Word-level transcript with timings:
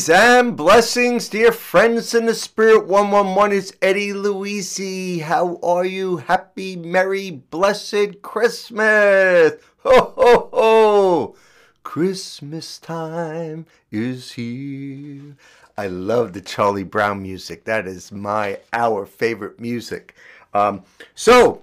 Greetings 0.00 0.18
and 0.18 0.56
blessings, 0.56 1.28
dear 1.28 1.52
friends 1.52 2.14
in 2.14 2.24
the 2.24 2.34
spirit. 2.34 2.86
111 2.86 3.52
is 3.54 3.76
Eddie 3.82 4.14
Luisi. 4.14 5.20
How 5.20 5.58
are 5.62 5.84
you? 5.84 6.16
Happy, 6.16 6.74
merry, 6.74 7.30
blessed 7.30 8.22
Christmas! 8.22 9.52
Ho, 9.80 10.14
ho, 10.16 10.48
ho! 10.54 11.36
Christmas 11.82 12.78
time 12.78 13.66
is 13.90 14.32
here. 14.32 15.36
I 15.76 15.88
love 15.88 16.32
the 16.32 16.40
Charlie 16.40 16.82
Brown 16.82 17.20
music. 17.20 17.64
That 17.64 17.86
is 17.86 18.10
my, 18.10 18.58
our 18.72 19.04
favorite 19.04 19.60
music. 19.60 20.14
Um, 20.54 20.82
so, 21.14 21.60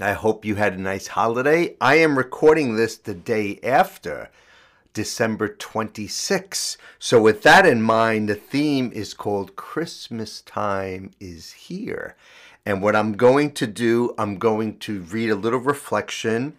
I 0.00 0.14
hope 0.14 0.44
you 0.44 0.56
had 0.56 0.72
a 0.72 0.80
nice 0.80 1.06
holiday. 1.06 1.76
I 1.80 1.94
am 1.96 2.18
recording 2.18 2.74
this 2.74 2.96
the 2.96 3.14
day 3.14 3.60
after 3.62 4.30
December 4.92 5.48
26. 5.48 6.76
So, 6.98 7.20
with 7.20 7.42
that 7.42 7.66
in 7.66 7.82
mind, 7.82 8.28
the 8.28 8.34
theme 8.34 8.92
is 8.92 9.14
called 9.14 9.56
Christmas 9.56 10.42
Time 10.42 11.10
is 11.18 11.52
Here. 11.52 12.16
And 12.64 12.82
what 12.82 12.94
I'm 12.94 13.12
going 13.14 13.52
to 13.52 13.66
do, 13.66 14.14
I'm 14.18 14.36
going 14.36 14.78
to 14.80 15.00
read 15.00 15.30
a 15.30 15.36
little 15.36 15.58
reflection 15.58 16.56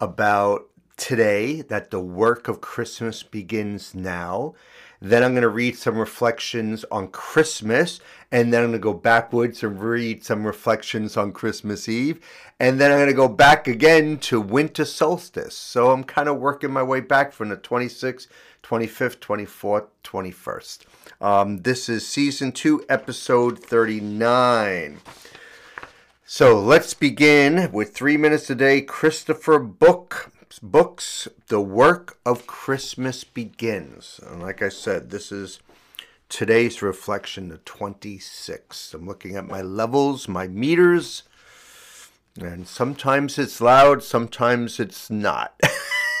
about 0.00 0.68
today 0.96 1.62
that 1.62 1.90
the 1.90 2.00
work 2.00 2.46
of 2.46 2.60
Christmas 2.60 3.22
begins 3.22 3.94
now. 3.94 4.54
Then 5.02 5.22
I'm 5.22 5.32
going 5.32 5.42
to 5.42 5.48
read 5.48 5.78
some 5.78 5.96
reflections 5.96 6.84
on 6.90 7.08
Christmas, 7.08 8.00
and 8.30 8.52
then 8.52 8.62
I'm 8.62 8.70
going 8.70 8.80
to 8.80 8.82
go 8.82 8.92
backwards 8.92 9.62
and 9.62 9.80
read 9.80 10.22
some 10.24 10.46
reflections 10.46 11.16
on 11.16 11.32
Christmas 11.32 11.88
Eve, 11.88 12.20
and 12.58 12.78
then 12.78 12.90
I'm 12.92 12.98
going 12.98 13.08
to 13.08 13.14
go 13.14 13.28
back 13.28 13.66
again 13.66 14.18
to 14.18 14.40
winter 14.40 14.84
solstice. 14.84 15.56
So 15.56 15.90
I'm 15.90 16.04
kind 16.04 16.28
of 16.28 16.38
working 16.38 16.70
my 16.70 16.82
way 16.82 17.00
back 17.00 17.32
from 17.32 17.48
the 17.48 17.56
26th, 17.56 18.26
25th, 18.62 19.18
24th, 19.18 19.86
21st. 20.04 20.78
Um, 21.22 21.62
this 21.62 21.88
is 21.88 22.06
season 22.06 22.52
two, 22.52 22.84
episode 22.88 23.58
39. 23.58 25.00
So 26.26 26.60
let's 26.60 26.94
begin 26.94 27.72
with 27.72 27.94
three 27.94 28.16
minutes 28.16 28.50
a 28.50 28.54
day. 28.54 28.82
Christopher 28.82 29.58
Book 29.58 30.30
books, 30.58 31.28
the 31.48 31.60
work 31.60 32.18
of 32.26 32.46
Christmas 32.46 33.24
begins. 33.24 34.20
And 34.26 34.42
like 34.42 34.62
I 34.62 34.68
said, 34.68 35.10
this 35.10 35.30
is 35.30 35.60
today's 36.28 36.82
reflection, 36.82 37.48
the 37.48 37.58
26th. 37.58 38.94
I'm 38.94 39.06
looking 39.06 39.36
at 39.36 39.46
my 39.46 39.62
levels, 39.62 40.28
my 40.28 40.48
meters, 40.48 41.22
and 42.40 42.66
sometimes 42.66 43.38
it's 43.38 43.60
loud, 43.60 44.02
sometimes 44.02 44.80
it's 44.80 45.10
not. 45.10 45.54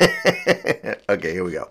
okay, 1.08 1.32
here 1.32 1.44
we 1.44 1.52
go. 1.52 1.70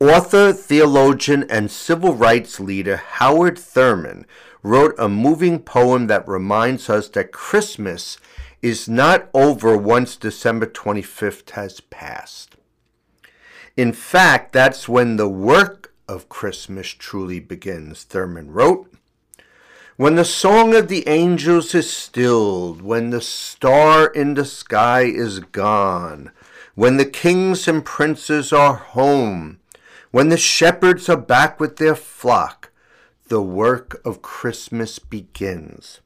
Author, 0.00 0.52
theologian, 0.52 1.44
and 1.50 1.70
civil 1.70 2.14
rights 2.14 2.60
leader 2.60 2.96
Howard 2.96 3.58
Thurman 3.58 4.26
wrote 4.62 4.94
a 4.98 5.08
moving 5.08 5.60
poem 5.60 6.06
that 6.06 6.28
reminds 6.28 6.88
us 6.88 7.08
that 7.10 7.32
Christmas 7.32 8.18
is 8.62 8.88
not 8.88 9.28
over 9.32 9.76
once 9.76 10.16
December 10.16 10.66
25th 10.66 11.50
has 11.50 11.80
passed. 11.80 12.56
In 13.76 13.92
fact, 13.92 14.52
that's 14.52 14.88
when 14.88 15.16
the 15.16 15.28
work 15.28 15.94
of 16.08 16.28
Christmas 16.28 16.88
truly 16.88 17.38
begins, 17.38 18.02
Thurman 18.02 18.50
wrote. 18.50 18.92
When 19.96 20.14
the 20.14 20.24
song 20.24 20.74
of 20.74 20.88
the 20.88 21.06
angels 21.08 21.74
is 21.74 21.90
stilled, 21.90 22.82
when 22.82 23.10
the 23.10 23.20
star 23.20 24.06
in 24.06 24.34
the 24.34 24.44
sky 24.44 25.02
is 25.02 25.40
gone, 25.40 26.30
when 26.74 26.96
the 26.96 27.04
kings 27.04 27.66
and 27.66 27.84
princes 27.84 28.52
are 28.52 28.74
home, 28.74 29.58
when 30.10 30.28
the 30.28 30.36
shepherds 30.36 31.08
are 31.08 31.16
back 31.16 31.60
with 31.60 31.76
their 31.76 31.96
flock, 31.96 32.70
the 33.26 33.42
work 33.42 34.00
of 34.04 34.22
Christmas 34.22 34.98
begins. 34.98 36.00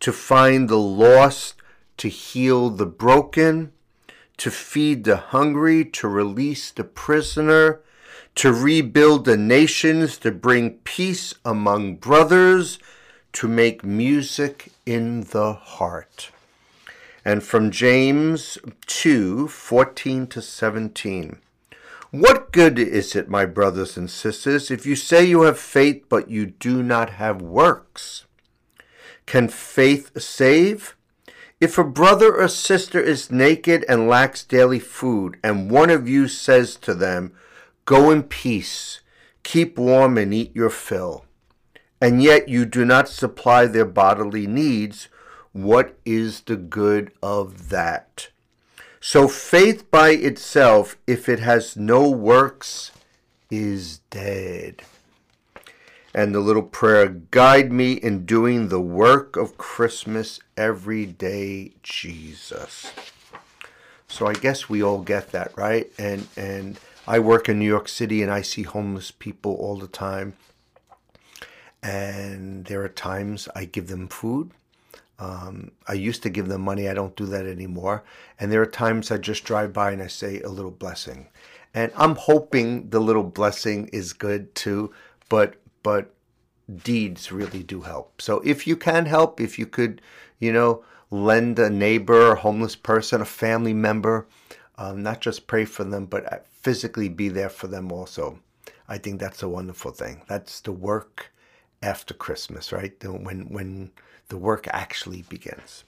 To 0.00 0.12
find 0.12 0.68
the 0.68 0.78
lost 0.78 1.54
to 1.98 2.08
heal 2.08 2.70
the 2.70 2.86
broken, 2.86 3.72
to 4.38 4.50
feed 4.50 5.04
the 5.04 5.16
hungry, 5.16 5.84
to 5.84 6.08
release 6.08 6.70
the 6.70 6.84
prisoner, 6.84 7.80
to 8.34 8.52
rebuild 8.52 9.24
the 9.24 9.36
nations, 9.36 10.18
to 10.18 10.30
bring 10.30 10.78
peace 10.84 11.34
among 11.44 11.96
brothers, 11.96 12.78
to 13.32 13.48
make 13.48 13.84
music 13.84 14.72
in 14.84 15.22
the 15.24 15.52
heart. 15.52 16.30
And 17.24 17.42
from 17.42 17.70
James 17.70 18.58
2 18.86 19.48
14 19.48 20.26
to 20.28 20.42
17. 20.42 21.38
What 22.10 22.52
good 22.52 22.78
is 22.78 23.16
it, 23.16 23.30
my 23.30 23.46
brothers 23.46 23.96
and 23.96 24.10
sisters, 24.10 24.70
if 24.70 24.84
you 24.84 24.96
say 24.96 25.24
you 25.24 25.42
have 25.42 25.58
faith 25.58 26.04
but 26.08 26.28
you 26.28 26.44
do 26.46 26.82
not 26.82 27.10
have 27.10 27.40
works? 27.40 28.26
Can 29.24 29.48
faith 29.48 30.20
save? 30.20 30.94
If 31.62 31.78
a 31.78 31.84
brother 31.84 32.34
or 32.34 32.48
sister 32.48 33.00
is 33.00 33.30
naked 33.30 33.84
and 33.88 34.08
lacks 34.08 34.42
daily 34.42 34.80
food, 34.80 35.36
and 35.44 35.70
one 35.70 35.90
of 35.90 36.08
you 36.08 36.26
says 36.26 36.74
to 36.78 36.92
them, 36.92 37.34
Go 37.84 38.10
in 38.10 38.24
peace, 38.24 38.98
keep 39.44 39.78
warm 39.78 40.18
and 40.18 40.34
eat 40.34 40.50
your 40.56 40.70
fill, 40.70 41.24
and 42.00 42.20
yet 42.20 42.48
you 42.48 42.64
do 42.64 42.84
not 42.84 43.08
supply 43.08 43.66
their 43.66 43.84
bodily 43.84 44.48
needs, 44.48 45.06
what 45.52 45.96
is 46.04 46.40
the 46.40 46.56
good 46.56 47.12
of 47.22 47.68
that? 47.68 48.30
So 49.00 49.28
faith 49.28 49.88
by 49.88 50.08
itself, 50.10 50.96
if 51.06 51.28
it 51.28 51.38
has 51.38 51.76
no 51.76 52.10
works, 52.10 52.90
is 53.52 53.98
dead 54.10 54.82
and 56.14 56.34
the 56.34 56.40
little 56.40 56.62
prayer 56.62 57.08
guide 57.08 57.72
me 57.72 57.94
in 57.94 58.26
doing 58.26 58.68
the 58.68 58.80
work 58.80 59.36
of 59.36 59.56
Christmas 59.56 60.40
every 60.56 61.06
day, 61.06 61.72
Jesus. 61.82 62.92
So 64.08 64.26
I 64.26 64.34
guess 64.34 64.68
we 64.68 64.82
all 64.82 65.00
get 65.00 65.32
that, 65.32 65.56
right? 65.56 65.90
And 65.98 66.28
and 66.36 66.78
I 67.06 67.18
work 67.18 67.48
in 67.48 67.58
New 67.58 67.66
York 67.66 67.88
City 67.88 68.22
and 68.22 68.30
I 68.30 68.42
see 68.42 68.62
homeless 68.62 69.10
people 69.10 69.54
all 69.54 69.76
the 69.76 69.88
time. 69.88 70.34
And 71.82 72.66
there 72.66 72.82
are 72.82 72.88
times 72.88 73.48
I 73.56 73.64
give 73.64 73.88
them 73.88 74.06
food. 74.06 74.52
Um, 75.18 75.72
I 75.88 75.94
used 75.94 76.22
to 76.24 76.30
give 76.30 76.48
them 76.48 76.62
money. 76.62 76.88
I 76.88 76.94
don't 76.94 77.16
do 77.16 77.26
that 77.26 77.46
anymore. 77.46 78.04
And 78.38 78.52
there 78.52 78.60
are 78.60 78.66
times 78.66 79.10
I 79.10 79.18
just 79.18 79.44
drive 79.44 79.72
by 79.72 79.92
and 79.92 80.02
I 80.02 80.06
say 80.08 80.40
a 80.42 80.48
little 80.48 80.70
blessing. 80.70 81.28
And 81.74 81.90
I'm 81.96 82.16
hoping 82.16 82.90
the 82.90 83.00
little 83.00 83.24
blessing 83.24 83.88
is 83.92 84.12
good 84.12 84.54
too. 84.54 84.92
But 85.28 85.56
but 85.82 86.14
deeds 86.82 87.32
really 87.32 87.62
do 87.62 87.82
help. 87.82 88.20
So 88.22 88.40
if 88.40 88.66
you 88.66 88.76
can 88.76 89.06
help, 89.06 89.40
if 89.40 89.58
you 89.58 89.66
could, 89.66 90.00
you 90.38 90.52
know, 90.52 90.84
lend 91.10 91.58
a 91.58 91.70
neighbor, 91.70 92.32
a 92.32 92.36
homeless 92.36 92.76
person, 92.76 93.20
a 93.20 93.26
family 93.26 93.74
member, 93.74 94.26
um, 94.78 95.02
not 95.02 95.20
just 95.20 95.46
pray 95.46 95.64
for 95.64 95.84
them, 95.84 96.06
but 96.06 96.32
uh, 96.32 96.38
physically 96.60 97.08
be 97.08 97.28
there 97.28 97.50
for 97.50 97.66
them 97.66 97.92
also. 97.92 98.38
I 98.88 98.98
think 98.98 99.20
that's 99.20 99.42
a 99.42 99.48
wonderful 99.48 99.92
thing. 99.92 100.22
That's 100.28 100.60
the 100.60 100.72
work 100.72 101.32
after 101.82 102.14
Christmas, 102.14 102.72
right? 102.72 102.92
When 103.04 103.48
when 103.48 103.90
the 104.28 104.38
work 104.38 104.66
actually 104.68 105.22
begins. 105.22 105.84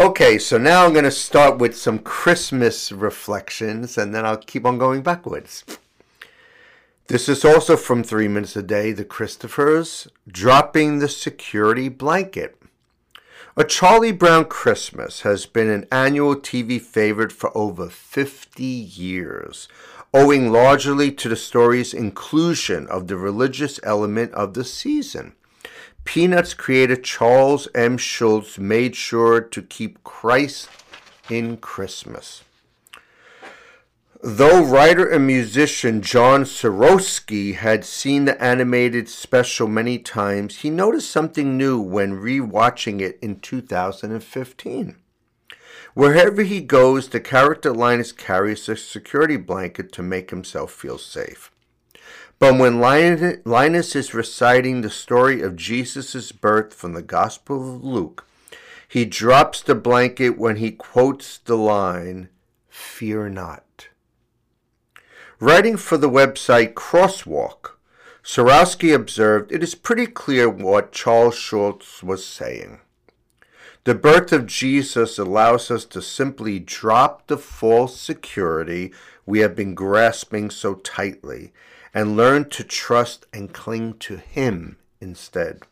Okay, 0.00 0.38
so 0.38 0.58
now 0.58 0.84
I'm 0.84 0.92
going 0.92 1.04
to 1.04 1.10
start 1.10 1.58
with 1.58 1.76
some 1.76 1.98
Christmas 1.98 2.90
reflections, 2.90 3.98
and 3.98 4.14
then 4.14 4.24
I'll 4.24 4.38
keep 4.38 4.64
on 4.64 4.78
going 4.78 5.02
backwards. 5.02 5.64
This 7.12 7.28
is 7.28 7.44
also 7.44 7.76
from 7.76 8.02
Three 8.02 8.26
Minutes 8.26 8.56
a 8.56 8.62
Day, 8.62 8.90
The 8.92 9.04
Christophers, 9.04 10.08
Dropping 10.26 10.98
the 10.98 11.10
Security 11.10 11.90
Blanket. 11.90 12.56
A 13.54 13.64
Charlie 13.64 14.12
Brown 14.12 14.46
Christmas 14.46 15.20
has 15.20 15.44
been 15.44 15.68
an 15.68 15.86
annual 15.92 16.34
TV 16.34 16.80
favorite 16.80 17.30
for 17.30 17.54
over 17.54 17.90
50 17.90 18.64
years, 18.64 19.68
owing 20.14 20.50
largely 20.50 21.12
to 21.12 21.28
the 21.28 21.36
story's 21.36 21.92
inclusion 21.92 22.86
of 22.86 23.08
the 23.08 23.18
religious 23.18 23.78
element 23.82 24.32
of 24.32 24.54
the 24.54 24.64
season. 24.64 25.34
Peanuts 26.04 26.54
creator 26.54 26.96
Charles 26.96 27.68
M. 27.74 27.98
Schulz 27.98 28.58
made 28.58 28.96
sure 28.96 29.38
to 29.42 29.60
keep 29.60 30.02
Christ 30.02 30.70
in 31.28 31.58
Christmas. 31.58 32.42
Though 34.24 34.64
writer 34.64 35.04
and 35.04 35.26
musician 35.26 36.00
John 36.00 36.44
Soroski 36.44 37.56
had 37.56 37.84
seen 37.84 38.24
the 38.24 38.40
animated 38.40 39.08
special 39.08 39.66
many 39.66 39.98
times, 39.98 40.58
he 40.58 40.70
noticed 40.70 41.10
something 41.10 41.58
new 41.58 41.80
when 41.80 42.20
rewatching 42.20 43.00
it 43.00 43.18
in 43.20 43.40
2015. 43.40 44.94
Wherever 45.94 46.42
he 46.42 46.60
goes, 46.60 47.08
the 47.08 47.18
character 47.18 47.72
Linus 47.72 48.12
carries 48.12 48.68
a 48.68 48.76
security 48.76 49.36
blanket 49.36 49.90
to 49.94 50.04
make 50.04 50.30
himself 50.30 50.70
feel 50.70 50.98
safe. 50.98 51.50
But 52.38 52.60
when 52.60 52.78
Linus 52.78 53.96
is 53.96 54.14
reciting 54.14 54.82
the 54.82 54.90
story 54.90 55.42
of 55.42 55.56
Jesus' 55.56 56.30
birth 56.30 56.72
from 56.72 56.92
the 56.92 57.02
Gospel 57.02 57.74
of 57.74 57.82
Luke, 57.82 58.24
he 58.86 59.04
drops 59.04 59.60
the 59.60 59.74
blanket 59.74 60.38
when 60.38 60.56
he 60.56 60.70
quotes 60.70 61.38
the 61.38 61.56
line, 61.56 62.28
Fear 62.68 63.30
not. 63.30 63.64
Writing 65.42 65.76
for 65.76 65.98
the 65.98 66.08
website 66.08 66.74
Crosswalk, 66.74 67.72
Soroski 68.22 68.94
observed 68.94 69.50
it 69.50 69.60
is 69.60 69.74
pretty 69.74 70.06
clear 70.06 70.48
what 70.48 70.92
Charles 70.92 71.34
Schulz 71.34 72.00
was 72.00 72.24
saying. 72.24 72.78
The 73.82 73.96
birth 73.96 74.32
of 74.32 74.46
Jesus 74.46 75.18
allows 75.18 75.68
us 75.68 75.84
to 75.86 76.00
simply 76.00 76.60
drop 76.60 77.26
the 77.26 77.36
false 77.36 78.00
security 78.00 78.92
we 79.26 79.40
have 79.40 79.56
been 79.56 79.74
grasping 79.74 80.48
so 80.48 80.74
tightly 80.74 81.52
and 81.92 82.16
learn 82.16 82.48
to 82.50 82.62
trust 82.62 83.26
and 83.32 83.52
cling 83.52 83.94
to 83.94 84.18
Him 84.18 84.76
instead. 85.00 85.62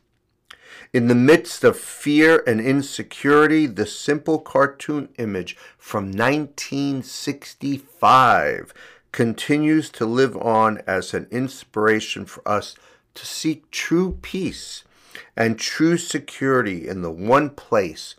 In 0.92 1.06
the 1.06 1.14
midst 1.14 1.62
of 1.62 1.78
fear 1.78 2.42
and 2.44 2.60
insecurity, 2.60 3.66
the 3.66 3.86
simple 3.86 4.40
cartoon 4.40 5.10
image 5.16 5.56
from 5.78 6.06
1965 6.06 8.74
continues 9.12 9.90
to 9.90 10.06
live 10.06 10.36
on 10.36 10.80
as 10.86 11.14
an 11.14 11.26
inspiration 11.30 12.24
for 12.24 12.46
us 12.46 12.76
to 13.14 13.26
seek 13.26 13.70
true 13.70 14.18
peace 14.22 14.84
and 15.36 15.58
true 15.58 15.96
security 15.96 16.88
in 16.88 17.02
the 17.02 17.10
one 17.10 17.50
place 17.50 18.14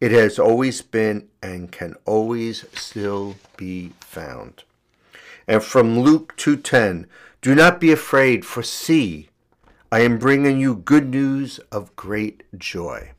it 0.00 0.10
has 0.10 0.38
always 0.38 0.82
been 0.82 1.28
and 1.42 1.72
can 1.72 1.94
always 2.04 2.66
still 2.74 3.36
be 3.56 3.92
found. 4.00 4.64
And 5.46 5.62
from 5.62 6.00
Luke 6.00 6.34
2:10, 6.36 7.06
do 7.40 7.54
not 7.54 7.80
be 7.80 7.92
afraid 7.92 8.44
for 8.44 8.62
see 8.62 9.30
I 9.90 10.00
am 10.00 10.18
bringing 10.18 10.58
you 10.58 10.74
good 10.74 11.10
news 11.10 11.60
of 11.70 11.94
great 11.94 12.42
joy. 12.58 13.12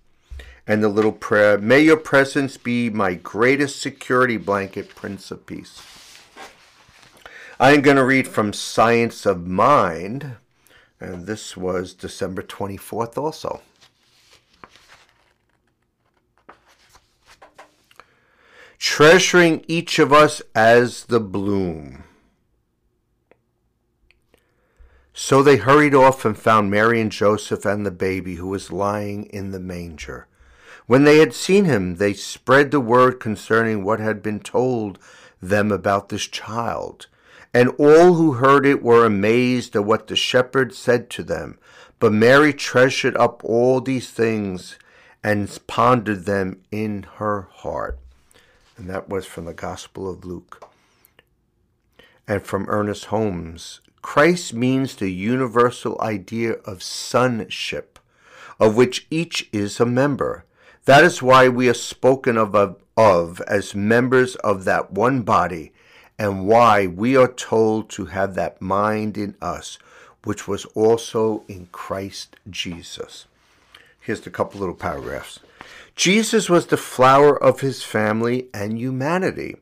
And 0.68 0.84
the 0.84 0.90
little 0.90 1.14
prayer, 1.14 1.58
may 1.58 1.80
your 1.80 1.96
presence 1.96 2.58
be 2.58 2.90
my 2.90 3.14
greatest 3.14 3.82
security 3.82 4.36
blanket, 4.36 4.94
Prince 4.94 5.32
of 5.32 5.46
Peace. 5.46 5.82
I 7.58 7.72
am 7.72 7.82
going 7.82 7.96
to 7.96 8.04
read 8.04 8.28
from 8.28 8.52
Science 8.52 9.26
of 9.26 9.48
Mind, 9.48 10.36
and 11.00 11.26
this 11.26 11.56
was 11.56 11.94
December 11.94 12.44
24th 12.44 13.18
also. 13.18 13.62
Treasuring 18.78 19.64
each 19.70 20.00
of 20.00 20.12
us 20.12 20.42
as 20.54 21.06
the 21.06 21.22
bloom. 21.22 22.04
So 25.14 25.42
they 25.42 25.56
hurried 25.56 25.96
off 25.96 26.26
and 26.26 26.38
found 26.38 26.70
Mary 26.70 27.00
and 27.00 27.10
Joseph 27.10 27.64
and 27.64 27.86
the 27.86 27.92
baby 27.92 28.36
who 28.36 28.48
was 28.48 28.70
lying 28.70 29.28
in 29.28 29.52
the 29.52 29.62
manger. 29.62 30.28
When 30.88 31.06
they 31.06 31.20
had 31.20 31.34
seen 31.34 31.64
him, 31.64 31.96
they 31.96 32.12
spread 32.12 32.72
the 32.72 32.82
word 32.82 33.22
concerning 33.22 33.86
what 33.86 34.02
had 34.02 34.22
been 34.22 34.42
told 34.42 35.00
them 35.42 35.72
about 35.72 36.10
this 36.10 36.28
child. 36.28 37.08
And 37.56 37.70
all 37.80 38.16
who 38.16 38.34
heard 38.34 38.66
it 38.66 38.84
were 38.84 39.06
amazed 39.06 39.78
at 39.78 39.86
what 39.86 40.08
the 40.08 40.18
shepherd 40.18 40.76
said 40.76 41.10
to 41.12 41.24
them. 41.24 41.58
But 42.00 42.12
Mary 42.12 42.52
treasured 42.52 43.16
up 43.16 43.42
all 43.46 43.80
these 43.80 44.10
things 44.10 44.78
and 45.24 45.58
pondered 45.66 46.26
them 46.26 46.64
in 46.70 47.04
her 47.16 47.48
heart. 47.54 47.98
And 48.76 48.90
that 48.90 49.08
was 49.08 49.26
from 49.26 49.46
the 49.46 49.54
Gospel 49.54 50.10
of 50.10 50.26
Luke. 50.26 50.70
And 52.28 52.44
from 52.44 52.66
Ernest 52.68 53.06
Holmes 53.06 53.80
Christ 54.02 54.54
means 54.54 54.98
the 54.98 55.10
universal 55.10 55.98
idea 56.02 56.56
of 56.66 56.84
sonship, 56.84 58.00
of 58.60 58.76
which 58.76 59.08
each 59.10 59.48
is 59.54 59.80
a 59.80 59.86
member. 59.86 60.44
That 60.84 61.06
is 61.06 61.24
why 61.24 61.48
we 61.48 61.70
are 61.70 61.74
spoken 61.74 62.38
of, 62.38 62.54
of, 62.54 62.82
of, 62.98 63.40
as 63.48 63.74
members 63.74 64.36
of 64.36 64.66
that 64.66 64.92
one 64.92 65.22
body, 65.22 65.72
and 66.18 66.48
why 66.48 66.88
we 66.88 67.18
are 67.18 67.32
told 67.32 67.90
to 67.90 68.06
have 68.06 68.36
that 68.36 68.62
mind 68.62 69.18
in 69.18 69.36
us, 69.42 69.78
which 70.24 70.48
was 70.48 70.66
also 70.74 71.44
in 71.48 71.68
Christ 71.72 72.36
Jesus. 72.50 73.26
Here's 74.00 74.26
a 74.26 74.32
couple 74.32 74.60
little 74.60 74.76
paragraphs. 74.76 75.40
Jesus 75.96 76.50
was 76.50 76.68
the 76.68 76.78
flower 76.78 77.42
of 77.42 77.62
his 77.62 77.84
family 77.84 78.48
and 78.54 78.78
humanity. 78.78 79.56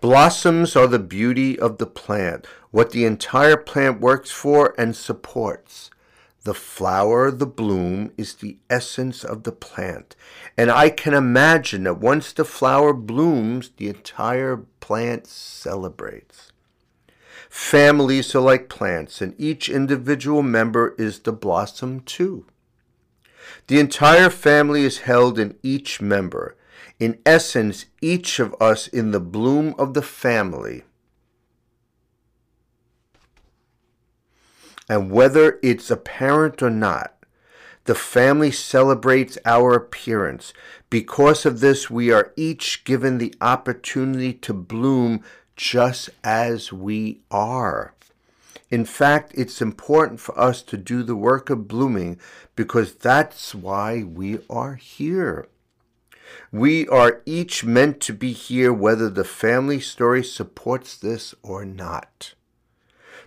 Blossoms 0.00 0.76
are 0.76 0.86
the 0.86 0.98
beauty 0.98 1.58
of 1.58 1.78
the 1.78 1.86
plant, 1.86 2.46
what 2.70 2.90
the 2.90 3.04
entire 3.04 3.56
plant 3.56 4.00
works 4.00 4.30
for 4.30 4.74
and 4.78 4.96
supports. 4.96 5.90
The 6.42 6.54
flower, 6.54 7.30
the 7.30 7.46
bloom, 7.46 8.12
is 8.16 8.34
the 8.34 8.56
essence 8.70 9.24
of 9.24 9.42
the 9.42 9.52
plant. 9.52 10.16
And 10.56 10.70
I 10.70 10.88
can 10.88 11.12
imagine 11.12 11.84
that 11.84 11.98
once 11.98 12.32
the 12.32 12.46
flower 12.46 12.94
blooms, 12.94 13.70
the 13.76 13.88
entire 13.88 14.56
plant 14.80 15.26
celebrates. 15.26 16.52
Families 17.50 18.34
are 18.34 18.40
like 18.40 18.70
plants, 18.70 19.20
and 19.20 19.34
each 19.36 19.68
individual 19.68 20.42
member 20.42 20.94
is 20.96 21.18
the 21.20 21.32
blossom 21.32 22.00
too. 22.00 22.46
The 23.66 23.78
entire 23.78 24.30
family 24.30 24.84
is 24.84 24.98
held 25.00 25.38
in 25.38 25.56
each 25.62 26.00
member. 26.00 26.56
In 26.98 27.18
essence, 27.26 27.86
each 28.00 28.38
of 28.38 28.54
us 28.60 28.88
in 28.88 29.10
the 29.10 29.20
bloom 29.20 29.74
of 29.78 29.94
the 29.94 30.02
family 30.02 30.84
And 34.90 35.12
whether 35.12 35.60
it's 35.62 35.88
apparent 35.88 36.60
or 36.64 36.68
not, 36.68 37.14
the 37.84 37.94
family 37.94 38.50
celebrates 38.50 39.38
our 39.44 39.72
appearance. 39.74 40.52
Because 40.90 41.46
of 41.46 41.60
this, 41.60 41.88
we 41.88 42.10
are 42.10 42.32
each 42.34 42.82
given 42.82 43.18
the 43.18 43.32
opportunity 43.40 44.32
to 44.32 44.52
bloom 44.52 45.22
just 45.54 46.10
as 46.24 46.72
we 46.72 47.20
are. 47.30 47.94
In 48.68 48.84
fact, 48.84 49.30
it's 49.36 49.62
important 49.62 50.18
for 50.18 50.36
us 50.36 50.60
to 50.62 50.76
do 50.76 51.04
the 51.04 51.14
work 51.14 51.50
of 51.50 51.68
blooming 51.68 52.18
because 52.56 52.92
that's 52.92 53.54
why 53.54 54.02
we 54.02 54.40
are 54.50 54.74
here. 54.74 55.46
We 56.50 56.88
are 56.88 57.22
each 57.26 57.62
meant 57.62 58.00
to 58.00 58.12
be 58.12 58.32
here 58.32 58.72
whether 58.72 59.08
the 59.08 59.22
family 59.22 59.78
story 59.78 60.24
supports 60.24 60.96
this 60.96 61.32
or 61.44 61.64
not. 61.64 62.34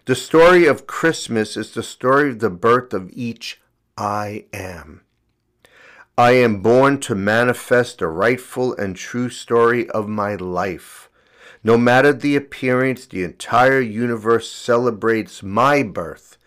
The 0.05 0.15
story 0.15 0.65
of 0.65 0.85
Christmas 0.85 1.55
is 1.55 1.73
the 1.73 1.81
story 1.81 2.31
of 2.31 2.39
the 2.39 2.49
birth 2.49 2.93
of 2.93 3.09
each 3.13 3.61
I 3.97 4.47
am. 4.51 4.99
I 6.17 6.31
am 6.31 6.61
born 6.61 6.99
to 7.01 7.15
manifest 7.15 7.99
the 7.99 8.07
rightful 8.07 8.75
and 8.75 8.97
true 8.97 9.29
story 9.29 9.89
of 9.91 10.09
my 10.09 10.35
life. 10.35 11.09
No 11.63 11.77
matter 11.77 12.11
the 12.11 12.35
appearance, 12.35 13.05
the 13.05 13.23
entire 13.23 13.79
universe 13.79 14.51
celebrates 14.51 15.41
my 15.41 15.83
birth 15.83 16.37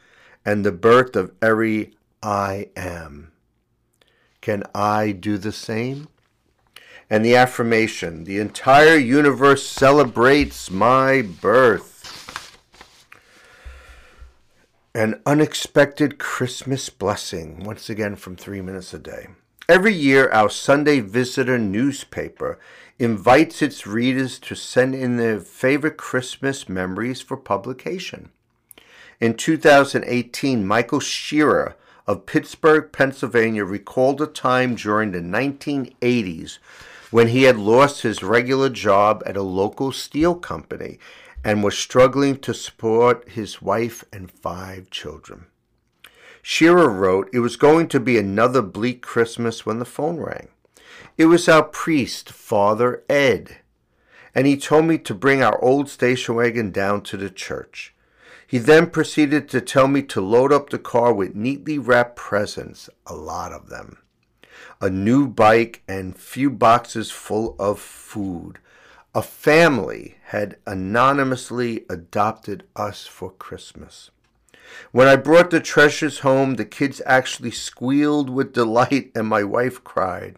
and 0.45 0.63
the 0.63 0.71
birth 0.71 1.17
of 1.17 1.33
every 1.41 1.95
I 2.23 2.69
am. 2.77 3.33
Can 4.43 4.65
I 4.75 5.13
do 5.13 5.39
the 5.39 5.51
same? 5.51 6.09
And 7.09 7.25
the 7.25 7.37
affirmation 7.37 8.25
the 8.25 8.39
entire 8.39 8.99
universe 8.99 9.67
celebrates 9.67 10.71
my 10.71 11.23
birth. 11.23 11.96
An 14.97 15.21
unexpected 15.27 16.17
Christmas 16.17 16.89
blessing, 16.89 17.63
once 17.65 17.91
again 17.91 18.17
from 18.17 18.35
Three 18.35 18.63
Minutes 18.63 18.95
a 18.95 18.99
Day. 18.99 19.27
Every 19.69 19.93
year, 19.93 20.31
our 20.31 20.49
Sunday 20.49 21.01
Visitor 21.01 21.59
newspaper 21.59 22.59
invites 22.99 23.61
its 23.61 23.87
readers 23.87 24.39
to 24.39 24.55
send 24.55 24.95
in 24.95 25.19
their 25.19 25.39
favorite 25.39 25.99
Christmas 25.99 26.67
memories 26.67 27.21
for 27.21 27.37
publication. 27.37 28.31
In 29.21 29.35
2018, 29.35 30.67
Michael 30.67 31.01
Shearer 31.01 31.77
of 32.07 32.25
Pittsburgh, 32.25 32.91
Pennsylvania, 32.91 33.67
recalled 33.67 34.23
a 34.23 34.27
time 34.27 34.77
during 34.77 35.13
the 35.13 35.21
1980s 35.21 36.57
when 37.11 37.29
he 37.29 37.43
had 37.43 37.59
lost 37.59 38.01
his 38.01 38.23
regular 38.23 38.71
job 38.71 39.23
at 39.27 39.37
a 39.37 39.43
local 39.43 39.93
steel 39.93 40.35
company 40.35 40.99
and 41.47 41.63
was 41.63 41.79
struggling 41.79 42.37
to 42.37 42.53
support 42.53 43.29
his 43.29 43.63
wife 43.63 44.03
and 44.13 44.29
five 44.33 44.91
children. 44.91 45.47
Shearer 46.43 46.91
wrote, 46.91 47.31
It 47.33 47.39
was 47.39 47.55
going 47.55 47.87
to 47.91 48.01
be 48.01 48.19
another 48.19 48.61
bleak 48.61 49.01
Christmas 49.01 49.65
when 49.65 49.79
the 49.79 49.85
phone 49.85 50.17
rang. 50.17 50.49
It 51.17 51.27
was 51.27 51.49
our 51.49 51.63
priest, 51.63 52.33
Father 52.33 53.05
Ed, 53.09 53.59
and 54.35 54.49
he 54.49 54.57
told 54.57 54.87
me 54.87 54.99
to 54.99 55.15
bring 55.15 55.41
our 55.41 55.63
old 55.63 55.89
station 55.89 56.35
wagon 56.35 56.73
down 56.73 57.03
to 57.03 57.17
the 57.17 57.31
church. 57.31 57.95
He 58.45 58.59
then 58.59 58.91
proceeded 58.91 59.49
to 59.51 59.61
tell 59.61 59.87
me 59.87 60.03
to 60.03 60.21
load 60.21 60.53
up 60.53 60.71
the 60.71 60.81
car 60.81 61.15
with 61.15 61.37
neatly 61.37 61.79
wrapped 61.79 62.17
presents, 62.17 62.91
a 63.07 63.15
lot 63.15 63.53
of 63.53 63.69
them, 63.69 63.99
a 64.81 64.91
new 64.91 65.29
bike, 65.29 65.85
and 65.87 66.19
few 66.19 66.51
boxes 66.51 67.13
full 67.13 67.55
of 67.61 67.79
food, 67.79 68.59
a 69.17 69.23
family 69.23 70.15
had 70.25 70.59
anonymously 70.67 71.87
adopted 71.89 72.65
us 72.77 73.07
for 73.07 73.31
Christmas. 73.31 74.11
When 74.93 75.09
I 75.09 75.17
brought 75.17 75.49
the 75.49 75.59
treasures 75.59 76.19
home, 76.19 76.57
the 76.57 76.67
kids 76.67 77.01
actually 77.07 77.53
squealed 77.53 78.29
with 78.29 78.53
delight 78.53 79.13
and 79.15 79.27
my 79.27 79.43
wife 79.43 79.83
cried. 79.83 80.37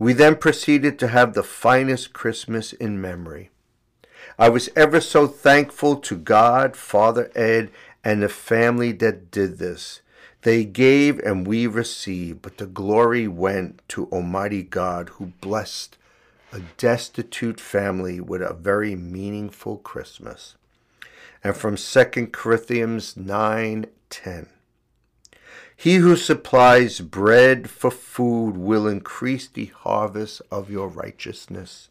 We 0.00 0.14
then 0.14 0.34
proceeded 0.34 0.98
to 0.98 1.08
have 1.08 1.34
the 1.34 1.44
finest 1.44 2.12
Christmas 2.12 2.72
in 2.72 3.00
memory. 3.00 3.50
I 4.36 4.48
was 4.48 4.68
ever 4.74 5.00
so 5.00 5.28
thankful 5.28 5.94
to 5.94 6.16
God, 6.16 6.74
Father 6.74 7.30
Ed, 7.36 7.70
and 8.02 8.20
the 8.20 8.28
family 8.28 8.90
that 8.94 9.30
did 9.30 9.58
this. 9.58 10.00
They 10.40 10.64
gave 10.64 11.20
and 11.20 11.46
we 11.46 11.68
received, 11.68 12.42
but 12.42 12.58
the 12.58 12.66
glory 12.66 13.28
went 13.28 13.80
to 13.90 14.06
Almighty 14.06 14.64
God 14.64 15.10
who 15.10 15.26
blessed 15.40 15.98
a 16.52 16.60
destitute 16.76 17.58
family 17.58 18.20
with 18.20 18.42
a 18.42 18.52
very 18.52 18.94
meaningful 18.94 19.78
Christmas. 19.78 20.56
And 21.42 21.56
from 21.56 21.76
2 21.76 22.32
Corinthians 22.32 23.16
9:10. 23.16 24.48
He 25.74 25.96
who 25.96 26.14
supplies 26.14 27.00
bread 27.00 27.68
for 27.68 27.90
food 27.90 28.56
will 28.56 28.86
increase 28.86 29.48
the 29.48 29.66
harvest 29.66 30.42
of 30.50 30.70
your 30.70 30.86
righteousness. 30.86 31.88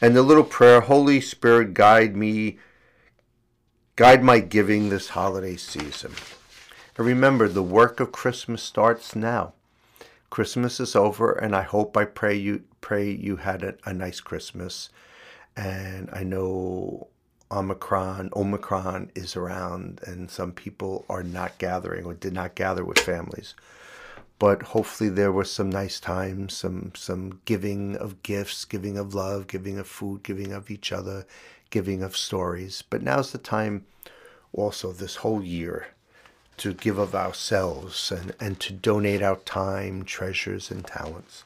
And 0.00 0.14
the 0.14 0.22
little 0.22 0.44
prayer, 0.44 0.82
Holy 0.82 1.20
Spirit, 1.20 1.74
guide 1.74 2.14
me, 2.14 2.58
guide 3.96 4.22
my 4.22 4.40
giving 4.40 4.90
this 4.90 5.08
holiday 5.08 5.56
season. 5.56 6.12
And 6.96 7.06
remember, 7.06 7.48
the 7.48 7.62
work 7.62 7.98
of 7.98 8.12
Christmas 8.12 8.62
starts 8.62 9.16
now. 9.16 9.54
Christmas 10.30 10.78
is 10.78 10.94
over, 10.94 11.32
and 11.32 11.56
I 11.56 11.62
hope 11.62 11.96
I 11.96 12.04
pray 12.04 12.36
you 12.36 12.62
pray 12.86 13.10
you 13.10 13.34
had 13.34 13.64
a, 13.64 13.74
a 13.84 13.92
nice 13.92 14.20
Christmas. 14.20 14.90
And 15.56 16.08
I 16.12 16.22
know 16.22 17.08
Omicron, 17.50 18.30
Omicron 18.36 19.10
is 19.16 19.34
around, 19.34 20.00
and 20.06 20.30
some 20.30 20.52
people 20.52 21.04
are 21.08 21.24
not 21.24 21.58
gathering 21.58 22.04
or 22.04 22.14
did 22.14 22.32
not 22.32 22.54
gather 22.54 22.84
with 22.84 23.00
families. 23.00 23.56
But 24.38 24.62
hopefully 24.62 25.10
there 25.10 25.32
were 25.32 25.44
some 25.44 25.68
nice 25.68 25.98
times, 25.98 26.54
some 26.54 26.92
some 26.94 27.40
giving 27.44 27.96
of 27.96 28.22
gifts, 28.22 28.64
giving 28.64 28.96
of 28.98 29.14
love, 29.14 29.48
giving 29.48 29.80
of 29.80 29.88
food, 29.88 30.22
giving 30.22 30.52
of 30.52 30.70
each 30.70 30.92
other, 30.92 31.26
giving 31.70 32.04
of 32.04 32.16
stories. 32.16 32.84
But 32.88 33.02
now's 33.02 33.32
the 33.32 33.38
time, 33.38 33.84
also 34.52 34.92
this 34.92 35.16
whole 35.16 35.42
year, 35.42 35.88
to 36.58 36.72
give 36.72 36.98
of 36.98 37.16
ourselves 37.16 38.12
and, 38.12 38.32
and 38.38 38.60
to 38.60 38.72
donate 38.72 39.22
our 39.22 39.38
time, 39.38 40.04
treasures, 40.04 40.70
and 40.70 40.86
talents. 40.86 41.42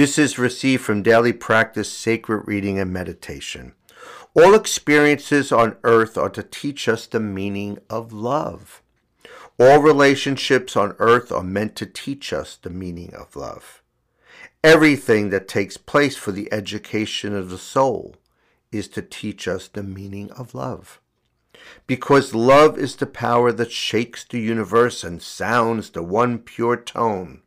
This 0.00 0.16
is 0.16 0.38
received 0.38 0.82
from 0.82 1.02
daily 1.02 1.34
practice, 1.34 1.92
sacred 1.92 2.44
reading, 2.46 2.78
and 2.78 2.90
meditation. 2.90 3.74
All 4.32 4.54
experiences 4.54 5.52
on 5.52 5.76
earth 5.84 6.16
are 6.16 6.30
to 6.30 6.42
teach 6.42 6.88
us 6.88 7.06
the 7.06 7.20
meaning 7.20 7.76
of 7.90 8.10
love. 8.10 8.80
All 9.58 9.82
relationships 9.82 10.74
on 10.74 10.96
earth 10.98 11.30
are 11.30 11.42
meant 11.42 11.76
to 11.76 11.84
teach 11.84 12.32
us 12.32 12.56
the 12.56 12.70
meaning 12.70 13.12
of 13.14 13.36
love. 13.36 13.82
Everything 14.64 15.28
that 15.28 15.46
takes 15.46 15.76
place 15.76 16.16
for 16.16 16.32
the 16.32 16.50
education 16.50 17.36
of 17.36 17.50
the 17.50 17.58
soul 17.58 18.16
is 18.72 18.88
to 18.88 19.02
teach 19.02 19.46
us 19.46 19.68
the 19.68 19.82
meaning 19.82 20.30
of 20.30 20.54
love. 20.54 20.98
Because 21.86 22.34
love 22.34 22.78
is 22.78 22.96
the 22.96 23.04
power 23.04 23.52
that 23.52 23.70
shakes 23.70 24.24
the 24.24 24.40
universe 24.40 25.04
and 25.04 25.20
sounds 25.20 25.90
the 25.90 26.02
one 26.02 26.38
pure 26.38 26.78
tone 26.78 27.42